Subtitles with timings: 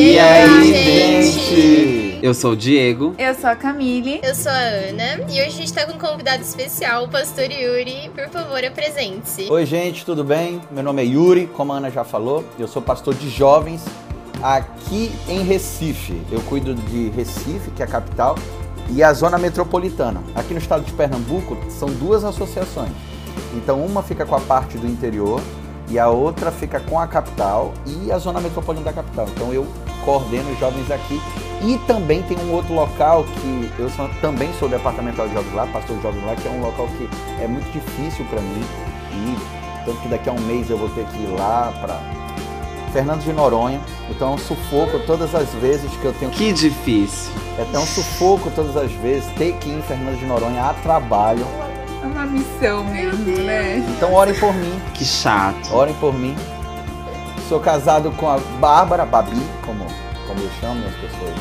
[0.00, 2.20] E aí, gente?
[2.22, 3.16] Eu sou o Diego.
[3.18, 4.20] Eu sou a Camille.
[4.22, 5.24] Eu sou a Ana.
[5.28, 8.08] E hoje a gente tá com um convidado especial, o pastor Yuri.
[8.14, 9.50] Por favor, apresente-se.
[9.50, 10.60] Oi, gente, tudo bem?
[10.70, 12.44] Meu nome é Yuri, como a Ana já falou.
[12.56, 13.84] Eu sou pastor de jovens
[14.40, 16.22] aqui em Recife.
[16.30, 18.38] Eu cuido de Recife, que é a capital,
[18.94, 20.22] e a zona metropolitana.
[20.32, 22.92] Aqui no estado de Pernambuco são duas associações.
[23.52, 25.42] Então, uma fica com a parte do interior
[25.90, 29.26] e a outra fica com a capital e a zona metropolitana da capital.
[29.34, 29.66] Então, eu
[30.04, 31.20] coordeno os jovens aqui.
[31.62, 35.66] E também tem um outro local que eu sou, também sou departamental de jovens lá,
[35.66, 37.08] pastor de jovens lá, que é um local que
[37.42, 38.64] é muito difícil para mim.
[39.12, 42.00] E tanto que daqui a um mês eu vou ter que ir lá para
[42.92, 43.80] Fernando de Noronha.
[44.08, 46.52] Então é um sufoco todas as vezes que eu tenho que.
[46.52, 47.32] difícil.
[47.58, 50.74] É até um sufoco todas as vezes ter que ir em Fernando de Noronha a
[50.74, 51.44] trabalho.
[52.02, 53.78] É uma missão mesmo, né?
[53.78, 54.80] Então orem por mim.
[54.94, 55.74] Que chato.
[55.74, 56.36] Orem por mim.
[57.48, 59.84] Sou casado com a Bárbara, Babi, como,
[60.26, 61.34] como eu chamo, as pessoas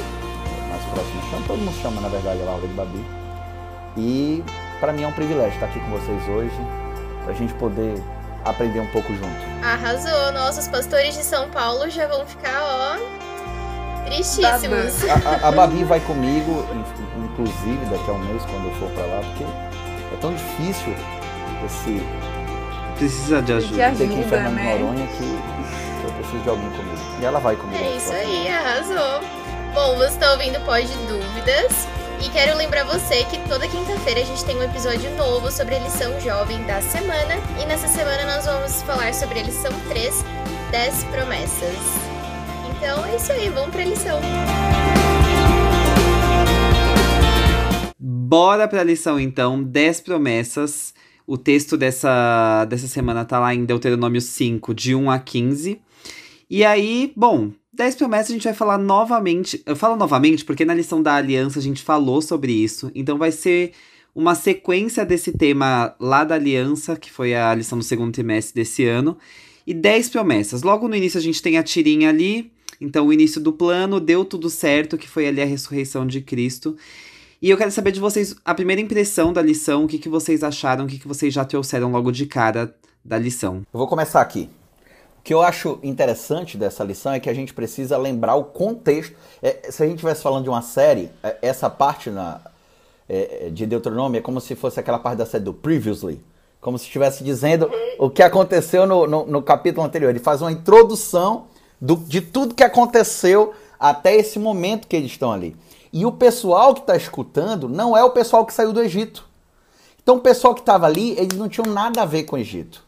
[0.69, 1.47] mais próximas chamam.
[1.47, 3.05] Todo mundo chama, na verdade, a Laura de Babi.
[3.97, 4.43] E
[4.79, 6.55] para mim é um privilégio estar aqui com vocês hoje,
[7.23, 8.01] para a gente poder
[8.45, 9.27] aprender um pouco junto.
[9.63, 10.31] Arrasou!
[10.31, 15.03] Nossos pastores de São Paulo já vão ficar, ó, tristíssimos.
[15.25, 16.63] A, a, a Babi vai comigo,
[17.17, 19.43] inclusive daqui a um mês, quando eu for para lá, porque
[20.13, 20.93] é tão difícil
[21.65, 22.01] esse.
[22.97, 23.91] Precisa de ajuda.
[23.91, 24.77] De que ir em Fernando né?
[24.79, 25.23] Noronha que
[26.03, 26.97] eu preciso de alguém comigo.
[27.21, 27.83] E ela vai comigo.
[27.83, 29.21] É isso aí, arrasou.
[29.73, 31.87] Bom, você está ouvindo Pós de Dúvidas.
[32.19, 35.79] E quero lembrar você que toda quinta-feira a gente tem um episódio novo sobre a
[35.79, 37.35] lição jovem da semana.
[37.61, 40.25] E nessa semana nós vamos falar sobre a lição 3,
[40.71, 41.77] 10 promessas.
[42.71, 44.19] Então é isso aí, vamos pra lição.
[48.29, 50.93] Bora pra lição então, 10 promessas.
[51.25, 55.79] O texto dessa, dessa semana tá lá em Deuteronômio 5, de 1 a 15.
[56.49, 59.63] E aí, bom, 10 promessas a gente vai falar novamente.
[59.65, 62.91] Eu falo novamente porque na lição da aliança a gente falou sobre isso.
[62.93, 63.71] Então vai ser
[64.13, 68.85] uma sequência desse tema lá da aliança, que foi a lição do segundo trimestre desse
[68.85, 69.17] ano.
[69.65, 70.63] E 10 promessas.
[70.63, 72.51] Logo no início a gente tem a tirinha ali.
[72.81, 76.75] Então o início do plano deu tudo certo, que foi ali a ressurreição de Cristo.
[77.39, 80.43] E eu quero saber de vocês a primeira impressão da lição, o que, que vocês
[80.43, 82.73] acharam, o que, que vocês já trouxeram logo de cara
[83.05, 83.57] da lição.
[83.71, 84.49] Eu vou começar aqui.
[85.19, 89.15] O que eu acho interessante dessa lição é que a gente precisa lembrar o contexto.
[89.39, 92.41] É, se a gente estivesse falando de uma série, é, essa parte na,
[93.07, 96.19] é, de Deuteronômio é como se fosse aquela parte da série do Previously.
[96.59, 100.09] Como se estivesse dizendo o que aconteceu no, no, no capítulo anterior.
[100.09, 101.45] Ele faz uma introdução
[101.79, 105.55] do, de tudo que aconteceu até esse momento que eles estão ali.
[105.91, 109.27] E o pessoal que está escutando não é o pessoal que saiu do Egito.
[110.01, 112.85] Então o pessoal que estava ali, eles não tinham nada a ver com o Egito.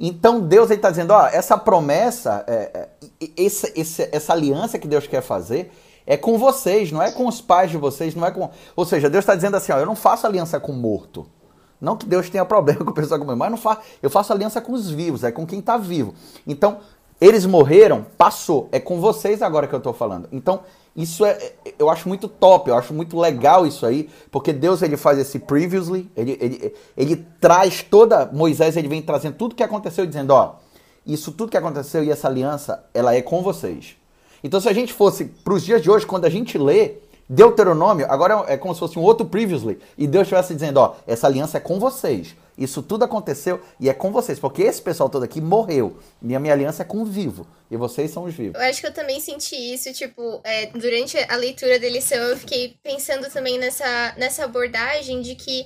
[0.00, 2.88] Então Deus está dizendo, ó, essa promessa, é,
[3.20, 5.72] é, essa, essa, essa aliança que Deus quer fazer
[6.06, 8.48] é com vocês, não é com os pais de vocês, não é com.
[8.74, 11.26] Ou seja, Deus está dizendo assim, ó, eu não faço aliança com morto.
[11.80, 14.32] Não que Deus tenha problema com o pessoal que morreu, mas não fa eu faço
[14.32, 16.14] aliança com os vivos, é com quem está vivo.
[16.46, 16.78] Então,
[17.20, 18.68] eles morreram, passou.
[18.70, 20.28] É com vocês agora que eu estou falando.
[20.30, 20.60] Então,
[20.98, 24.96] isso é, eu acho muito top, eu acho muito legal isso aí, porque Deus ele
[24.96, 30.04] faz esse previously, ele, ele, ele traz toda, Moisés ele vem trazendo tudo que aconteceu
[30.04, 30.56] dizendo, ó,
[31.06, 33.96] isso tudo que aconteceu e essa aliança, ela é com vocês.
[34.42, 36.96] Então se a gente fosse para os dias de hoje, quando a gente lê
[37.28, 41.28] Deuteronômio, agora é como se fosse um outro previously, e Deus estivesse dizendo, ó, essa
[41.28, 42.34] aliança é com vocês.
[42.58, 45.96] Isso tudo aconteceu e é com vocês, porque esse pessoal todo aqui morreu.
[46.20, 47.46] E a minha aliança é com o vivo.
[47.70, 48.60] E vocês são os vivos.
[48.60, 52.36] Eu acho que eu também senti isso, tipo, é, durante a leitura da lição, eu
[52.36, 55.64] fiquei pensando também nessa, nessa abordagem de que,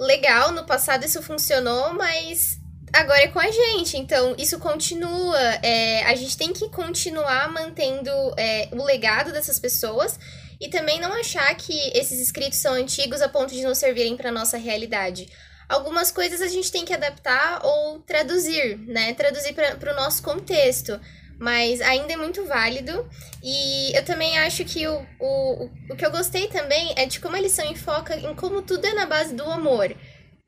[0.00, 2.58] legal, no passado isso funcionou, mas
[2.90, 3.98] agora é com a gente.
[3.98, 5.38] Então, isso continua.
[5.62, 10.18] É, a gente tem que continuar mantendo é, o legado dessas pessoas.
[10.60, 14.32] E também não achar que esses escritos são antigos a ponto de não servirem para
[14.32, 15.28] nossa realidade
[15.68, 19.12] algumas coisas a gente tem que adaptar ou traduzir, né?
[19.14, 20.98] Traduzir para o nosso contexto.
[21.38, 23.08] Mas ainda é muito válido.
[23.42, 27.36] E eu também acho que o, o, o que eu gostei também é de como
[27.36, 29.94] a lição enfoca em como tudo é na base do amor.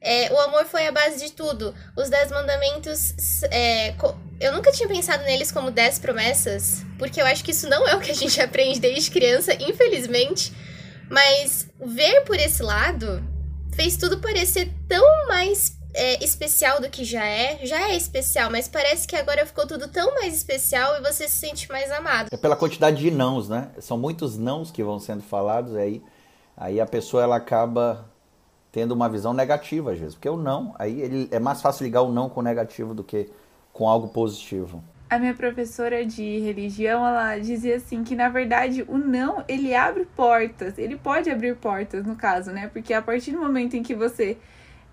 [0.00, 1.75] É, o amor foi a base de tudo.
[1.96, 3.43] Os Dez Mandamentos.
[3.52, 3.94] É,
[4.40, 7.94] eu nunca tinha pensado neles como Dez Promessas, porque eu acho que isso não é
[7.94, 10.52] o que a gente aprende desde criança, infelizmente.
[11.08, 13.23] Mas ver por esse lado
[13.75, 17.64] fez tudo parecer tão mais é, especial do que já é.
[17.64, 21.38] Já é especial, mas parece que agora ficou tudo tão mais especial e você se
[21.38, 22.28] sente mais amado.
[22.31, 23.70] É pela quantidade de nãos, né?
[23.78, 26.02] São muitos nãos que vão sendo falados, aí,
[26.56, 28.08] aí a pessoa ela acaba
[28.72, 30.14] tendo uma visão negativa às vezes.
[30.14, 33.02] Porque o não, aí ele, é mais fácil ligar o não com o negativo do
[33.02, 33.31] que
[33.73, 34.82] com algo positivo.
[35.10, 40.06] A minha professora de religião, ela dizia assim que na verdade o não, ele abre
[40.16, 42.70] portas, ele pode abrir portas no caso, né?
[42.72, 44.38] Porque a partir do momento em que você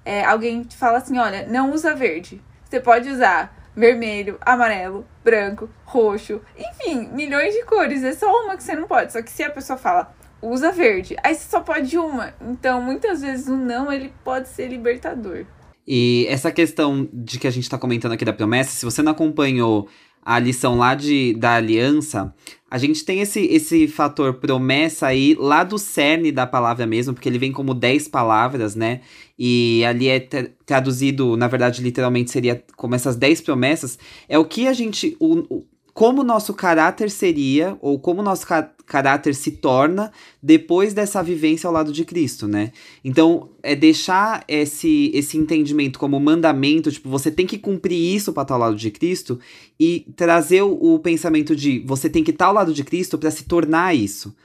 [0.03, 2.41] é, alguém te fala assim, olha, não usa verde.
[2.63, 8.03] Você pode usar vermelho, amarelo, branco, roxo, enfim, milhões de cores.
[8.03, 9.13] É só uma que você não pode.
[9.13, 12.33] Só que se a pessoa fala, usa verde, aí você só pode uma.
[12.41, 15.45] Então, muitas vezes o não, ele pode ser libertador.
[15.85, 19.13] E essa questão de que a gente tá comentando aqui da promessa, se você não
[19.13, 19.87] acompanhou
[20.27, 22.35] a lição lá de, da aliança,
[22.69, 27.29] a gente tem esse, esse fator promessa aí lá do cerne da palavra mesmo, porque
[27.29, 28.99] ele vem como 10 palavras, né?
[29.39, 30.19] E ali é
[30.65, 33.97] traduzido, na verdade, literalmente seria como essas 10 promessas.
[34.27, 35.15] É o que a gente.
[35.17, 35.63] O,
[35.97, 40.11] como nosso caráter seria, ou como nosso ca caráter se torna
[40.41, 42.71] depois dessa vivência ao lado de Cristo, né?
[43.03, 48.43] Então, é deixar esse, esse entendimento como mandamento, tipo, você tem que cumprir isso para
[48.43, 49.39] estar ao lado de Cristo,
[49.79, 53.31] e trazer o, o pensamento de você tem que estar ao lado de Cristo para
[53.31, 54.35] se tornar isso.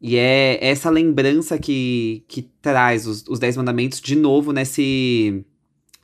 [0.00, 5.44] E é essa lembrança que, que traz os, os Dez Mandamentos de novo nesse,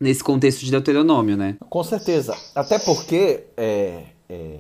[0.01, 1.57] nesse contexto de Deuteronômio, né?
[1.71, 2.37] Com certeza.
[2.53, 4.59] Até porque é, é,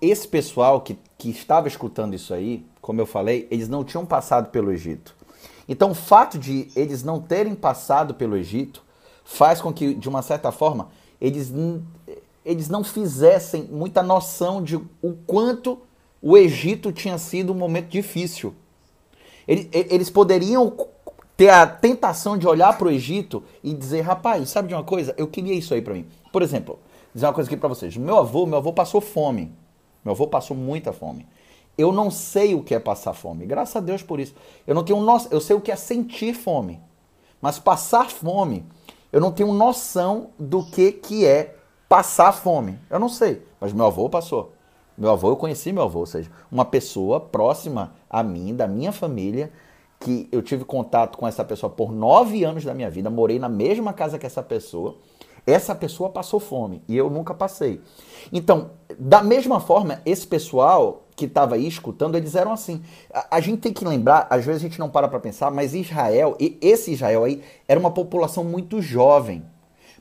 [0.00, 4.50] esse pessoal que, que estava escutando isso aí, como eu falei, eles não tinham passado
[4.50, 5.14] pelo Egito.
[5.68, 8.82] Então, o fato de eles não terem passado pelo Egito
[9.24, 10.88] faz com que, de uma certa forma,
[11.20, 11.52] eles,
[12.44, 15.78] eles não fizessem muita noção de o quanto
[16.20, 18.54] o Egito tinha sido um momento difícil.
[19.48, 20.72] Eles, eles poderiam
[21.36, 25.14] ter a tentação de olhar para o Egito e dizer, rapaz, sabe de uma coisa?
[25.16, 26.06] Eu queria isso aí para mim.
[26.32, 26.78] Por exemplo,
[27.14, 27.96] dizer uma coisa aqui para vocês.
[27.96, 29.52] Meu avô, meu avô passou fome.
[30.04, 31.26] Meu avô passou muita fome.
[31.76, 33.46] Eu não sei o que é passar fome.
[33.46, 34.34] Graças a Deus por isso.
[34.66, 35.16] Eu não tenho no...
[35.30, 36.80] eu sei o que é sentir fome.
[37.40, 38.64] Mas passar fome,
[39.12, 41.56] eu não tenho noção do que que é
[41.88, 42.78] passar fome.
[42.88, 44.52] Eu não sei, mas meu avô passou.
[44.96, 48.92] Meu avô, eu conheci meu avô, ou seja, uma pessoa próxima a mim, da minha
[48.92, 49.52] família,
[49.98, 53.48] que eu tive contato com essa pessoa por nove anos da minha vida, morei na
[53.48, 54.96] mesma casa que essa pessoa.
[55.46, 57.80] Essa pessoa passou fome e eu nunca passei.
[58.32, 62.82] Então, da mesma forma, esse pessoal que estava aí escutando, eles eram assim.
[63.12, 65.74] A, a, gente tem que lembrar, às vezes a gente não para para pensar, mas
[65.74, 69.44] Israel, e esse Israel aí, era uma população muito jovem.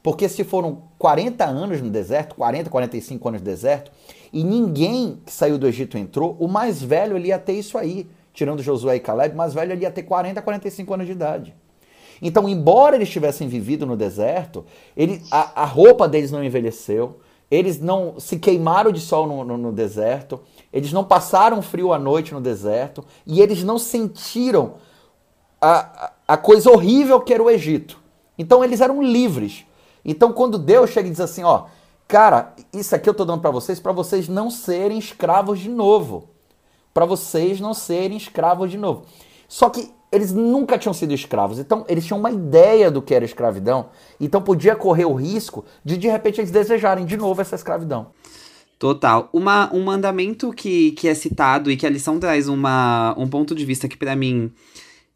[0.01, 3.91] Porque se foram 40 anos no deserto, 40, 45 anos no deserto,
[4.33, 8.09] e ninguém que saiu do Egito entrou, o mais velho ele ia ter isso aí.
[8.33, 11.55] Tirando Josué e Caleb, o mais velho ele ia ter 40, 45 anos de idade.
[12.25, 14.65] Então, embora eles tivessem vivido no deserto,
[14.95, 17.19] ele, a, a roupa deles não envelheceu,
[17.51, 20.39] eles não se queimaram de sol no, no, no, deserto,
[20.71, 24.75] eles não passaram frio à noite no deserto, e eles não sentiram
[25.61, 27.99] a, a coisa horrível que era o Egito.
[28.37, 29.65] Então eles eram livres.
[30.05, 31.65] Então quando Deus chega e diz assim, ó,
[32.07, 36.29] cara, isso aqui eu tô dando para vocês para vocês não serem escravos de novo.
[36.93, 39.03] Para vocês não serem escravos de novo.
[39.45, 43.25] Só que eles nunca tinham sido escravos, então eles tinham uma ideia do que era
[43.25, 43.89] escravidão,
[44.19, 48.07] então podia correr o risco de de repente eles desejarem de novo essa escravidão.
[48.77, 49.29] Total.
[49.31, 53.55] Uma, um mandamento que, que é citado e que a lição traz uma, um ponto
[53.55, 54.51] de vista que para mim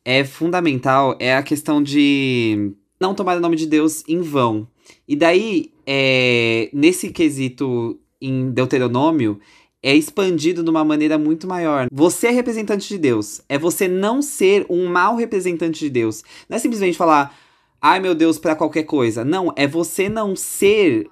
[0.06, 4.68] é fundamental é a questão de não tomar o nome de Deus em vão.
[5.08, 9.40] E daí, é, nesse quesito em Deuteronômio,
[9.88, 11.88] é expandido de uma maneira muito maior.
[11.90, 13.40] Você é representante de Deus.
[13.48, 16.26] É você não ser um mau representante de Deus.
[16.50, 17.34] Não é simplesmente falar,
[17.82, 19.24] ai meu Deus, para qualquer coisa.
[19.24, 21.10] Não, é você não ser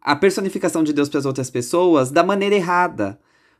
[0.00, 3.18] a personificação de Deus para as outras pessoas da maneira errada.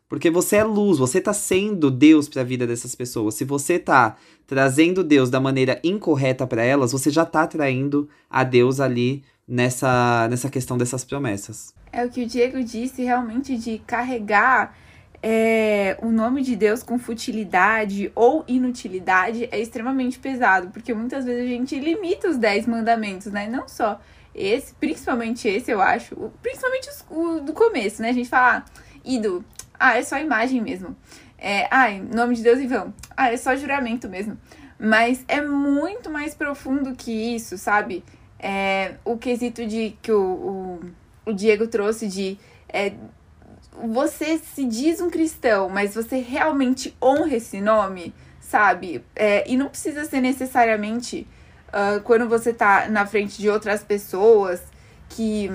[0.09, 3.35] Porque você é luz, você está sendo Deus para a vida dessas pessoas.
[3.35, 8.45] Se você está trazendo Deus da maneira incorreta para elas, você já está traindo a
[8.45, 11.75] Deus ali nessa, nessa questão dessas promessas.
[11.93, 14.75] É o que o Diego disse, realmente, de carregar
[15.23, 21.45] é, o nome de Deus com futilidade ou inutilidade é extremamente pesado, porque muitas vezes
[21.45, 23.47] a gente limita os dez mandamentos, né?
[23.47, 24.01] Não só
[24.35, 28.09] esse, principalmente esse, eu acho, principalmente os, o do começo, né?
[28.09, 28.65] A gente fala, ah,
[29.05, 29.45] ídolo,
[29.79, 30.97] ah, é só imagem mesmo.
[31.39, 32.93] É, ai, nome de Deus e vão.
[33.17, 34.39] Ah, é só juramento mesmo.
[34.79, 38.05] Mas é muito mais profundo que isso, sabe?
[38.39, 40.81] É, o quesito de que o, o,
[41.25, 42.39] o Diego trouxe de
[42.69, 42.93] é,
[43.85, 49.05] você se diz um cristão, mas você realmente honra esse nome, sabe?
[49.15, 51.27] É, e não precisa ser necessariamente
[51.69, 54.63] uh, quando você tá na frente de outras pessoas
[55.09, 55.51] que,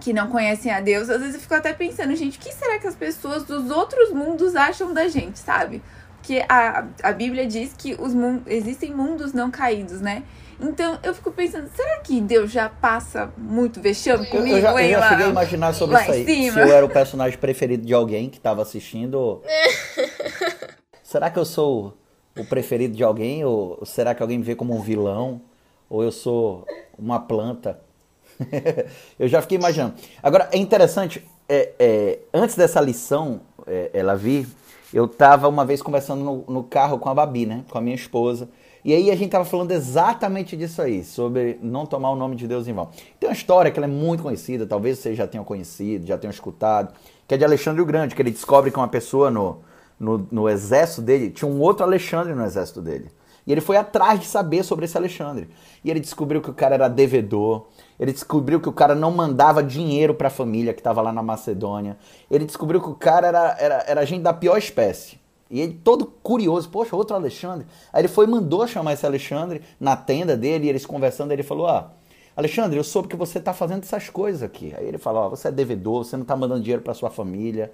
[0.00, 1.08] que não conhecem a Deus.
[1.08, 4.10] Às vezes eu fico até pensando, gente, o que será que as pessoas dos outros
[4.10, 5.82] mundos acham da gente, sabe?
[6.22, 8.12] Porque a, a Bíblia diz que os
[8.46, 10.22] existem mundos não caídos, né?
[10.60, 14.56] Então eu fico pensando, será que Deus já passa muito vexame comigo?
[14.56, 16.52] Eu, já, eu já lá, cheguei a imaginar sobre isso aí.
[16.52, 19.42] Se eu era o personagem preferido de alguém que estava assistindo.
[21.02, 21.98] será que eu sou
[22.38, 23.44] o preferido de alguém?
[23.44, 25.42] Ou será que alguém me vê como um vilão?
[25.90, 26.64] Ou eu sou
[26.96, 27.80] uma planta?
[29.18, 29.94] eu já fiquei imaginando.
[30.22, 34.46] Agora, é interessante, é, é, antes dessa lição, é, ela vir,
[34.92, 37.64] eu estava uma vez conversando no, no, carro com a Babi, né?
[37.70, 38.48] Com a minha esposa.
[38.84, 42.48] E aí a gente estava falando exatamente disso aí, sobre não tomar o nome de
[42.48, 42.90] Deus em vão.
[43.18, 46.92] Tem uma história que é muito conhecida, talvez vocês já tenham conhecido, já tenham escutado,
[47.26, 49.60] que é de Alexandre o Grande, que ele descobre que uma pessoa no,
[49.98, 53.08] no, no exército dele, tinha um outro Alexandre no exército dele.
[53.46, 55.48] E ele foi atrás de saber sobre esse Alexandre.
[55.84, 57.66] E ele descobriu que o cara era devedor,
[57.98, 61.22] ele descobriu que o cara não mandava dinheiro para a família que estava lá na
[61.22, 61.96] Macedônia.
[62.30, 65.20] Ele descobriu que o cara era, era, era gente da pior espécie.
[65.50, 67.66] E ele todo curioso, poxa, outro Alexandre.
[67.92, 71.42] Aí ele foi e mandou chamar esse Alexandre na tenda dele, e eles conversando, ele
[71.42, 71.90] falou: Ah,
[72.34, 74.72] Alexandre, eu soube que você está fazendo essas coisas aqui.
[74.76, 77.70] Aí ele falou: oh, você é devedor, você não está mandando dinheiro para sua família,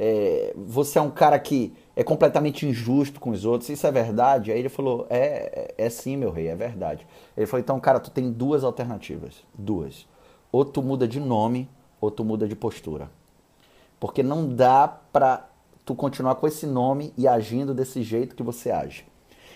[0.00, 4.52] é, você é um cara que é completamente injusto com os outros, isso é verdade?
[4.52, 7.04] Aí ele falou: é, é, é sim, meu rei, é verdade.
[7.36, 9.42] Ele falou: Então, cara, tu tem duas alternativas.
[9.52, 10.06] Duas.
[10.52, 11.68] Ou tu muda de nome,
[12.00, 13.10] ou tu muda de postura.
[13.98, 15.48] Porque não dá para
[15.84, 19.04] tu continuar com esse nome e agindo desse jeito que você age.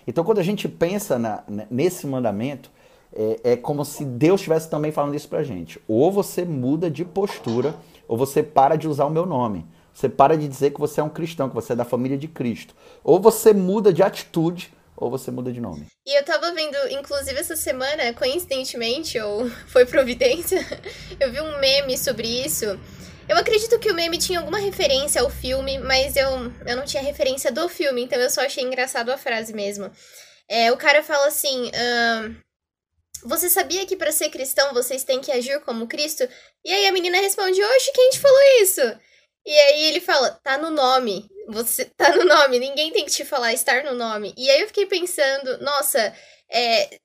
[0.09, 2.69] Então, quando a gente pensa na, nesse mandamento,
[3.15, 5.81] é, é, como se Deus estivesse também falando isso pra gente.
[5.87, 7.77] Ou você muda de postura,
[8.09, 9.65] ou você para de usar o meu nome.
[9.95, 12.29] Você para de dizer que você é um cristão, que você é da família de
[12.29, 12.75] Cristo.
[13.05, 15.87] Ou você muda de atitude, ou você muda de nome.
[16.07, 20.61] E eu tava vendo, inclusive essa semana, coincidentemente, ou foi providência,
[21.21, 22.79] eu vi um meme sobre isso
[23.29, 27.03] eu acredito que o meme tinha alguma referência ao filme, mas eu, eu não tinha
[27.03, 29.91] referência do filme, então eu só achei engraçado a frase mesmo.
[30.49, 32.37] É, o cara fala assim: uh,
[33.25, 36.29] Você sabia que para ser cristão vocês têm que agir como Cristo?
[36.65, 38.83] E aí a menina responde: Oxe, quem te falou isso?
[39.45, 41.29] E aí ele fala: Tá no nome.
[41.49, 44.35] Você tá no nome, ninguém tem que te falar estar no nome.
[44.37, 46.15] E aí eu fiquei pensando: Nossa,
[46.51, 46.99] é,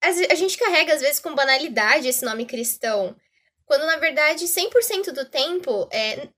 [0.00, 3.16] a gente carrega às vezes com banalidade esse nome cristão.
[3.66, 6.28] Quando na verdade 100% do tempo é,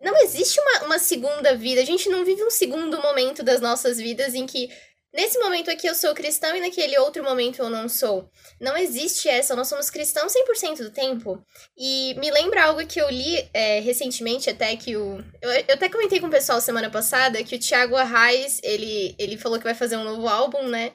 [0.00, 1.80] não existe uma, uma segunda vida.
[1.80, 4.70] A gente não vive um segundo momento das nossas vidas em que
[5.14, 8.28] nesse momento aqui eu sou cristão e naquele outro momento eu não sou.
[8.60, 11.42] Não existe essa, nós somos cristãos 100% do tempo.
[11.76, 15.24] E me lembra algo que eu li é, recentemente, até que o.
[15.40, 19.38] Eu, eu, até comentei com o pessoal semana passada que o Thiago Arraes, ele, ele
[19.38, 20.92] falou que vai fazer um novo álbum, né?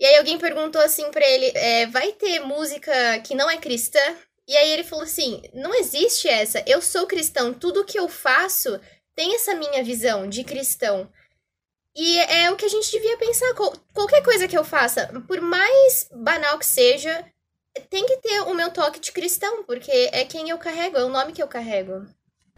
[0.00, 4.00] E aí alguém perguntou assim pra ele: é, vai ter música que não é cristã?
[4.46, 6.64] E aí ele falou assim: não existe essa.
[6.66, 8.80] Eu sou cristão, tudo que eu faço
[9.14, 11.10] tem essa minha visão de cristão.
[11.98, 13.52] E é o que a gente devia pensar.
[13.92, 17.24] Qualquer coisa que eu faça, por mais banal que seja,
[17.90, 21.08] tem que ter o meu toque de cristão, porque é quem eu carrego, é o
[21.08, 22.06] nome que eu carrego.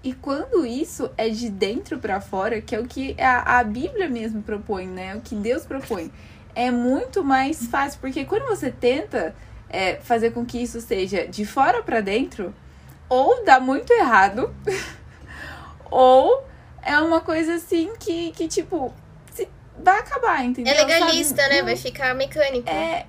[0.05, 4.11] E quando isso é de dentro para fora, que é o que a, a Bíblia
[4.11, 5.17] mesmo propõe, né?
[5.17, 6.13] O que Deus propõe,
[6.55, 9.35] é muito mais fácil, porque quando você tenta
[9.71, 12.55] é, fazer com que isso seja de fora para dentro,
[13.09, 14.55] ou dá muito errado,
[15.91, 16.45] ou
[16.83, 18.93] é uma coisa assim que, que tipo,
[19.83, 20.73] vai acabar, entendeu?
[20.73, 21.55] É legalista, Sabe?
[21.55, 21.63] né?
[21.63, 22.69] Vai ficar mecânico.
[22.69, 23.07] É.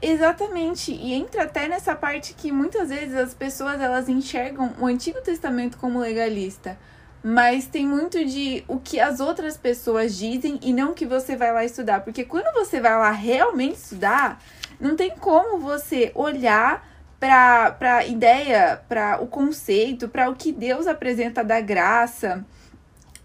[0.00, 5.20] Exatamente, e entra até nessa parte que muitas vezes as pessoas elas enxergam o Antigo
[5.20, 6.78] Testamento como legalista,
[7.20, 11.34] mas tem muito de o que as outras pessoas dizem e não o que você
[11.34, 14.40] vai lá estudar, porque quando você vai lá realmente estudar,
[14.78, 16.86] não tem como você olhar
[17.18, 22.44] para a ideia, para o conceito, para o que Deus apresenta da graça,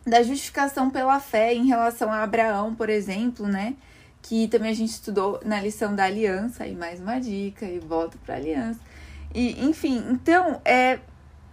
[0.05, 3.75] da justificação pela fé em relação a Abraão, por exemplo, né?
[4.21, 8.17] Que também a gente estudou na lição da aliança, e mais uma dica, e volta
[8.25, 8.79] para aliança.
[9.33, 10.99] E, enfim, então, é,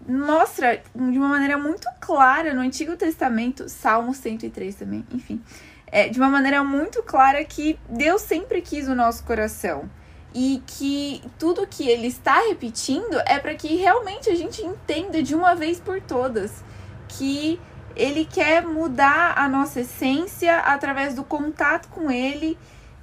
[0.06, 5.40] mostra de uma maneira muito clara no Antigo Testamento, Salmo 103 também, enfim,
[5.86, 9.88] é, de uma maneira muito clara que Deus sempre quis o nosso coração.
[10.32, 15.34] E que tudo que ele está repetindo é para que realmente a gente entenda de
[15.34, 16.62] uma vez por todas
[17.08, 17.58] que
[18.00, 22.56] ele quer mudar a nossa essência através do contato com ele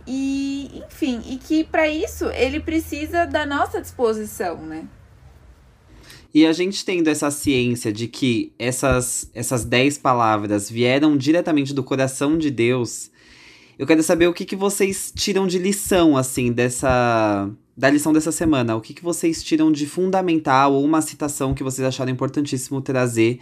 [0.07, 4.87] e, enfim, e que para isso ele precisa da nossa disposição, né?
[6.33, 11.83] E a gente tendo essa ciência de que essas, essas dez palavras vieram diretamente do
[11.83, 13.09] coração de Deus,
[13.77, 17.49] eu quero saber o que, que vocês tiram de lição, assim, dessa.
[17.75, 18.75] Da lição dessa semana.
[18.75, 23.39] O que, que vocês tiram de fundamental ou uma citação que vocês acharam importantíssimo trazer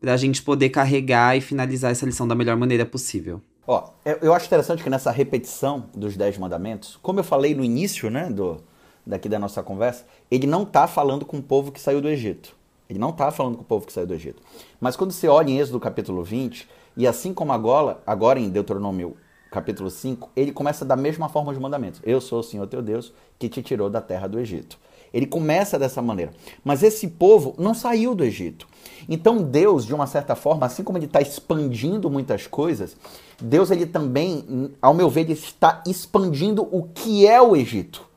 [0.00, 3.40] para a gente poder carregar e finalizar essa lição da melhor maneira possível.
[3.66, 3.90] Ó,
[4.22, 8.28] eu acho interessante que nessa repetição dos Dez Mandamentos, como eu falei no início, né,
[8.30, 8.60] do,
[9.06, 12.56] daqui da nossa conversa, ele não está falando com o povo que saiu do Egito.
[12.88, 14.42] Ele não está falando com o povo que saiu do Egito.
[14.80, 19.16] Mas quando você olha em Êxodo capítulo 20, e assim como agora, agora em Deuteronômio
[19.50, 22.00] capítulo 5, ele começa da mesma forma os mandamentos.
[22.02, 24.78] Eu sou o Senhor teu Deus que te tirou da terra do Egito.
[25.12, 26.32] Ele começa dessa maneira.
[26.64, 28.66] Mas esse povo não saiu do Egito.
[29.08, 32.96] Então Deus, de uma certa forma, assim como ele está expandindo muitas coisas,
[33.40, 38.08] Deus ele também, ao meu ver, ele está expandindo o que é o Egito.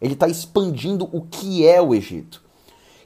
[0.00, 2.42] Ele está expandindo o que é o Egito.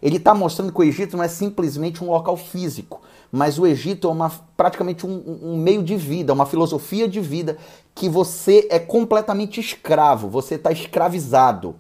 [0.03, 3.01] Ele está mostrando que o Egito não é simplesmente um local físico,
[3.33, 7.57] mas o Egito é uma, praticamente um, um, meio de vida, uma filosofia de vida
[7.95, 11.75] que você é completamente escravo, você está escravizado.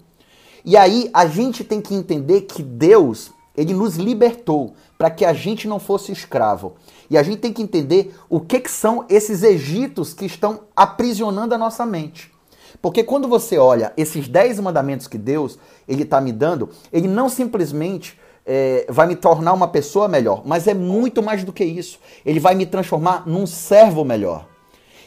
[0.64, 5.32] E aí a gente tem que entender que Deus, ele nos libertou para que a
[5.32, 6.74] gente não fosse escravo.
[7.10, 11.54] E a gente tem que entender o que, que são esses egitos que estão aprisionando
[11.54, 12.32] a nossa mente.
[12.80, 17.28] Porque quando você olha esses dez mandamentos que Deus ele está me dando, ele não
[17.28, 21.98] simplesmente é, vai me tornar uma pessoa melhor, mas é muito mais do que isso.
[22.24, 24.46] Ele vai me transformar num servo melhor.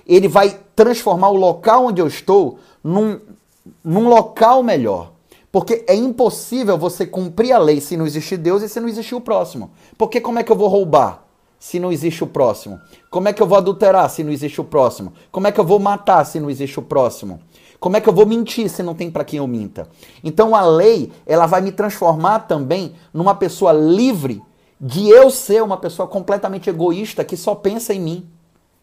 [0.06, 3.20] Ele vai transformar o local onde eu estou num,
[3.84, 5.17] num local melhor.
[5.58, 9.16] Porque é impossível você cumprir a lei se não existir Deus e se não existir
[9.16, 9.72] o próximo.
[9.98, 11.24] Porque como é que eu vou roubar
[11.58, 12.80] se não existe o próximo?
[13.10, 15.14] Como é que eu vou adulterar se não existe o próximo?
[15.32, 17.40] Como é que eu vou matar se não existe o próximo?
[17.80, 19.90] Como é que eu vou mentir se não tem para quem eu minta?
[20.24, 24.40] Então a lei, ela vai me transformar também numa pessoa livre
[24.80, 28.30] de eu ser uma pessoa completamente egoísta que só pensa em mim.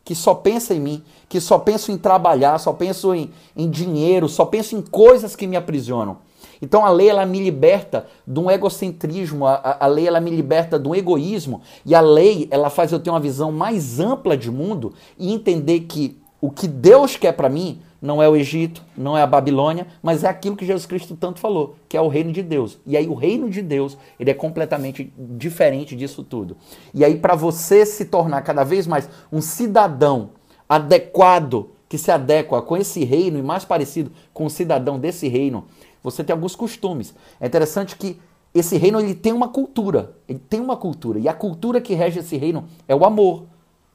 [0.04, 4.28] Que só pensa em mim, que só penso em trabalhar, só penso em, em dinheiro,
[4.28, 6.18] só penso em coisas que me aprisionam.
[6.64, 10.78] Então a lei ela me liberta de um egocentrismo, a, a, lei ela me liberta
[10.78, 14.50] de um egoísmo e a lei ela faz eu ter uma visão mais ampla de
[14.50, 19.16] mundo e entender que o que Deus quer para mim não é o Egito, não
[19.16, 22.32] é a Babilônia, mas é aquilo que Jesus Cristo tanto falou, que é o reino
[22.32, 22.78] de Deus.
[22.86, 26.56] E aí o reino de Deus, ele é completamente diferente disso tudo.
[26.94, 30.30] E aí para você se tornar cada vez mais um cidadão
[30.68, 35.66] adequado, que se adequa com esse reino e mais parecido com o cidadão desse reino,
[36.04, 37.14] você tem alguns costumes.
[37.40, 38.20] É interessante que
[38.54, 42.20] esse reino ele tem uma cultura, ele tem uma cultura, e a cultura que rege
[42.20, 43.46] esse reino é o amor.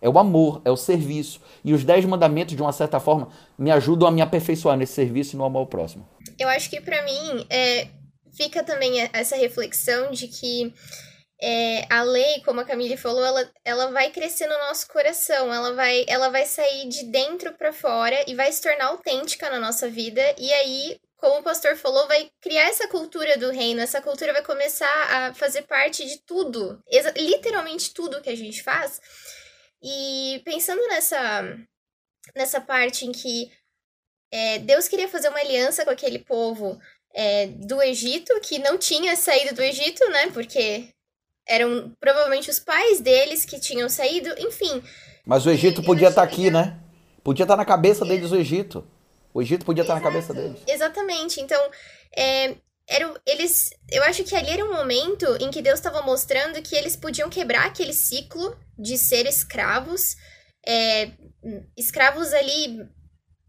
[0.02, 1.42] É o amor, é o serviço.
[1.64, 5.36] E os dez mandamentos, de uma certa forma, me ajudam a me aperfeiçoar nesse serviço
[5.36, 6.08] e no amor ao próximo.
[6.38, 7.90] Eu acho que para mim é,
[8.32, 10.74] fica também essa reflexão de que
[11.42, 15.74] é, a lei, como a Camille falou, ela, ela vai crescer no nosso coração, ela
[15.74, 19.90] vai, ela vai sair de dentro para fora e vai se tornar autêntica na nossa
[19.90, 20.22] vida.
[20.38, 24.42] E aí, como o pastor falou, vai criar essa cultura do reino, essa cultura vai
[24.42, 26.82] começar a fazer parte de tudo,
[27.18, 29.02] literalmente tudo que a gente faz.
[29.84, 31.58] E pensando nessa,
[32.36, 33.52] nessa parte em que
[34.32, 36.80] é, Deus queria fazer uma aliança com aquele povo
[37.14, 40.30] é, do Egito, que não tinha saído do Egito, né?
[40.32, 40.90] Porque
[41.46, 44.82] eram provavelmente os pais deles que tinham saído, enfim.
[45.26, 46.80] Mas o Egito podia estar tá aqui, né?
[47.24, 48.88] Podia estar tá na cabeça deles o Egito.
[49.34, 50.60] O Egito podia estar tá na cabeça deles.
[50.68, 51.40] Exatamente.
[51.40, 51.62] Então,
[52.16, 52.56] é,
[52.88, 56.76] era, eles, eu acho que ali era um momento em que Deus estava mostrando que
[56.76, 60.16] eles podiam quebrar aquele ciclo de ser escravos,
[60.66, 61.12] é,
[61.78, 62.90] escravos ali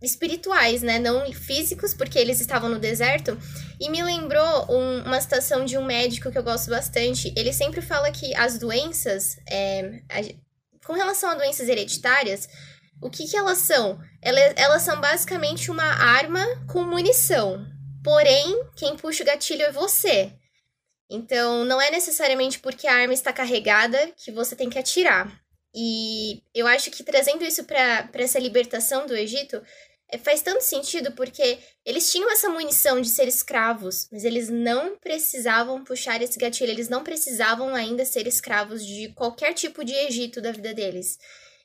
[0.03, 0.99] espirituais, né?
[0.99, 3.39] Não físicos, porque eles estavam no deserto.
[3.79, 7.33] E me lembrou um, uma citação de um médico que eu gosto bastante.
[7.37, 12.49] Ele sempre fala que as doenças, é, a, com relação a doenças hereditárias,
[13.01, 13.99] o que, que elas são?
[14.21, 17.65] Elas, elas são basicamente uma arma com munição.
[18.05, 20.33] Porém, quem puxa o gatilho é você.
[21.11, 25.41] Então, não é necessariamente porque a arma está carregada que você tem que atirar.
[25.75, 29.61] E eu acho que trazendo isso para essa libertação do Egito
[30.09, 34.97] é, faz tanto sentido porque eles tinham essa munição de ser escravos, mas eles não
[34.99, 40.41] precisavam puxar esse gatilho, eles não precisavam ainda ser escravos de qualquer tipo de Egito
[40.41, 41.19] da vida deles.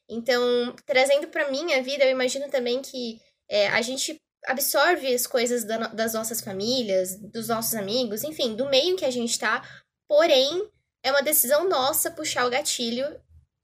[0.10, 5.64] Então, trazendo para minha vida, eu imagino também que é, a gente absorve as coisas
[5.64, 9.68] da, das nossas famílias, dos nossos amigos, enfim, do meio que a gente tá.
[10.08, 10.70] Porém,
[11.04, 13.06] é uma decisão nossa puxar o gatilho,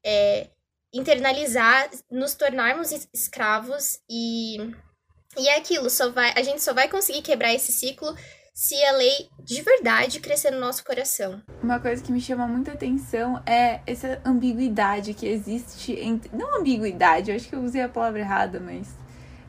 [0.04, 0.48] é,
[0.94, 4.58] internalizar, nos tornarmos escravos e,
[5.38, 8.16] e é aquilo, só vai, a gente só vai conseguir quebrar esse ciclo
[8.54, 11.42] se a lei de verdade crescer no nosso coração.
[11.64, 16.30] Uma coisa que me chama muita atenção é essa ambiguidade que existe entre.
[16.36, 18.88] Não ambiguidade, eu acho que eu usei a palavra errada, mas.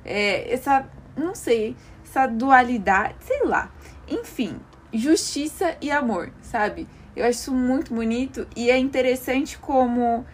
[0.05, 3.71] É, essa não sei, essa dualidade, sei lá.
[4.09, 4.59] Enfim,
[4.93, 6.89] justiça e amor, sabe?
[7.15, 10.25] Eu acho isso muito bonito e é interessante como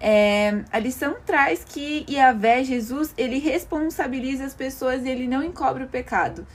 [0.00, 5.82] É, a lição traz que Yahvé, Jesus, ele responsabiliza as pessoas e ele não encobre
[5.82, 6.46] o pecado.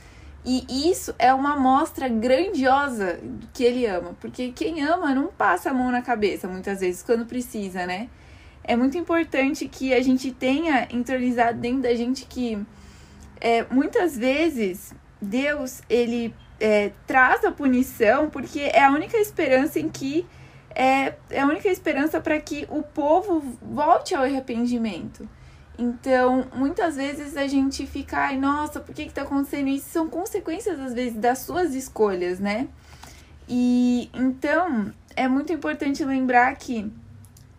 [0.44, 3.18] E isso é uma amostra grandiosa
[3.54, 7.24] que ele ama, porque quem ama não passa a mão na cabeça muitas vezes quando
[7.24, 8.10] precisa, né?
[8.62, 12.58] É muito importante que a gente tenha internalizado dentro da gente que
[13.40, 19.88] é, muitas vezes Deus ele é, traz a punição porque é a única esperança em
[19.88, 20.26] que
[20.74, 25.28] é, é a única esperança para que o povo volte ao arrependimento.
[25.78, 29.88] Então, muitas vezes a gente fica, ai, nossa, por que que tá acontecendo isso?
[29.90, 32.68] São consequências, às vezes, das suas escolhas, né?
[33.48, 36.90] E então, é muito importante lembrar que,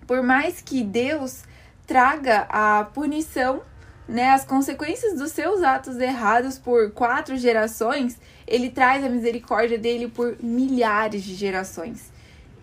[0.08, 1.44] por mais que Deus
[1.86, 3.62] traga a punição,
[4.08, 10.08] né, as consequências dos seus atos errados por quatro gerações, ele traz a misericórdia dele
[10.08, 12.12] por milhares de gerações.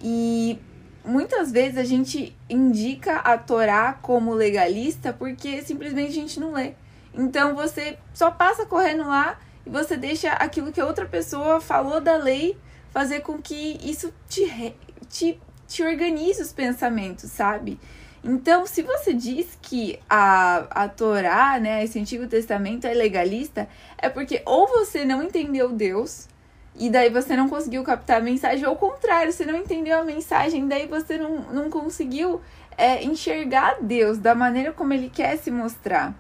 [0.01, 0.59] E
[1.05, 6.73] muitas vezes a gente indica a Torá como legalista porque simplesmente a gente não lê.
[7.15, 12.17] Então você só passa correndo lá e você deixa aquilo que outra pessoa falou da
[12.17, 12.57] lei
[12.91, 14.75] fazer com que isso te,
[15.09, 17.79] te, te organize os pensamentos, sabe?
[18.25, 24.09] Então, se você diz que a, a Torá, né, esse Antigo Testamento é legalista, é
[24.09, 26.29] porque ou você não entendeu Deus,
[26.75, 30.05] e daí você não conseguiu captar a mensagem, ou ao contrário, você não entendeu a
[30.05, 32.41] mensagem, daí você não, não conseguiu
[32.77, 36.15] é, enxergar Deus da maneira como ele quer se mostrar.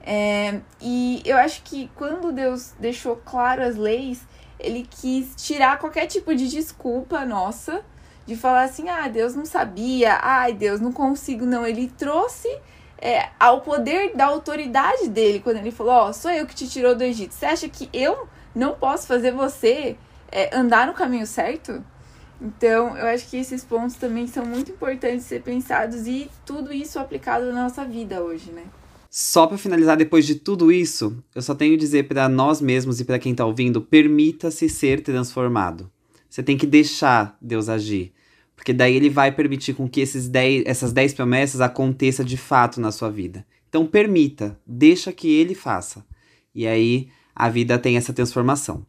[0.00, 4.26] É, e eu acho que quando Deus deixou claro as leis,
[4.58, 7.84] ele quis tirar qualquer tipo de desculpa nossa,
[8.24, 11.66] de falar assim: ah, Deus não sabia, ai, Deus não consigo, não.
[11.66, 12.48] Ele trouxe
[12.98, 16.68] é, ao poder da autoridade dele, quando ele falou: Ó, oh, sou eu que te
[16.68, 17.34] tirou do Egito.
[17.34, 19.96] Você acha que eu não posso fazer você
[20.32, 21.84] é, andar no caminho certo?
[22.40, 26.72] Então, eu acho que esses pontos também são muito importantes de ser pensados e tudo
[26.72, 28.64] isso aplicado na nossa vida hoje, né?
[29.10, 33.00] Só para finalizar, depois de tudo isso, eu só tenho a dizer para nós mesmos
[33.00, 35.90] e para quem está ouvindo: permita-se ser transformado.
[36.28, 38.12] Você tem que deixar Deus agir.
[38.54, 42.80] Porque daí ele vai permitir com que esses dez, essas 10 promessas aconteça de fato
[42.80, 43.46] na sua vida.
[43.68, 46.04] Então permita, deixa que ele faça.
[46.54, 48.82] E aí a vida tem essa transformação.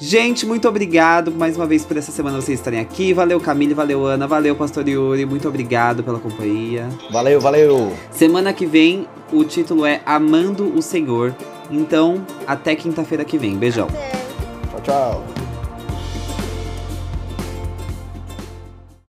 [0.00, 3.12] Gente, muito obrigado mais uma vez por essa semana vocês estarem aqui.
[3.12, 5.24] Valeu, Camille, valeu, Ana, valeu, Pastor Yuri.
[5.24, 6.88] Muito obrigado pela companhia.
[7.10, 7.92] Valeu, valeu.
[8.10, 11.34] Semana que vem, o título é Amando o Senhor.
[11.70, 13.56] Então, até quinta-feira que vem.
[13.56, 13.88] Beijão.
[14.70, 15.43] Tchau, tchau.